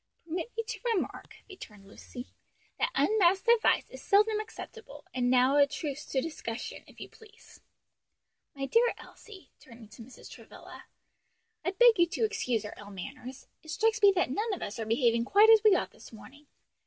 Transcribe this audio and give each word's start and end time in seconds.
"Permit 0.25 0.51
me 0.57 0.63
to 0.63 0.79
remark," 0.95 1.35
returned 1.47 1.87
Lucy, 1.87 2.25
"that 2.79 2.89
unmasked 2.95 3.47
advice 3.47 3.87
is 3.91 4.01
seldom 4.01 4.39
acceptable, 4.39 5.05
and 5.13 5.29
now 5.29 5.57
a 5.57 5.67
truce 5.67 6.07
to 6.07 6.19
discussion, 6.21 6.83
if 6.87 6.99
you 6.99 7.07
please. 7.07 7.61
My 8.55 8.65
dear 8.65 8.95
Elsie," 8.97 9.51
turning 9.59 9.89
to 9.89 10.01
Mrs. 10.01 10.27
Travilla, 10.31 10.85
"I 11.63 11.69
beg 11.69 11.99
you 11.99 12.07
to 12.07 12.25
excuse 12.25 12.65
our 12.65 12.73
ill 12.77 12.89
manners. 12.89 13.45
It 13.61 13.69
strikes 13.69 14.01
me 14.01 14.11
that 14.15 14.31
none 14.31 14.51
of 14.55 14.63
us 14.63 14.79
are 14.79 14.87
behaving 14.87 15.23
quite 15.25 15.51
as 15.51 15.61
we 15.63 15.75
ought 15.75 15.91
this 15.91 16.11
morning. 16.11 16.47